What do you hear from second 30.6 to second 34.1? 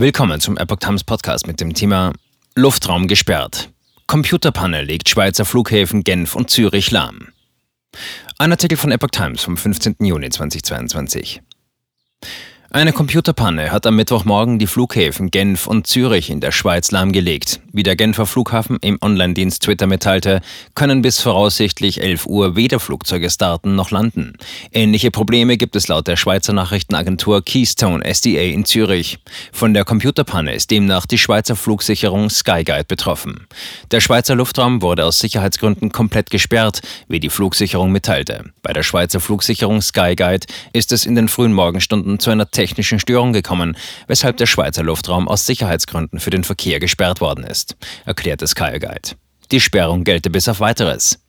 demnach die Schweizer Flugsicherung Skyguide betroffen. Der